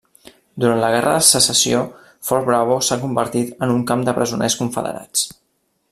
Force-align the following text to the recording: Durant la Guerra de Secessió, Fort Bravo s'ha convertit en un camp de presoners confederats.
Durant 0.63 0.79
la 0.83 0.87
Guerra 0.93 1.11
de 1.17 1.25
Secessió, 1.27 1.81
Fort 2.29 2.49
Bravo 2.49 2.79
s'ha 2.87 2.99
convertit 3.05 3.63
en 3.67 3.75
un 3.77 3.85
camp 3.93 4.07
de 4.09 4.19
presoners 4.21 4.59
confederats. 4.63 5.29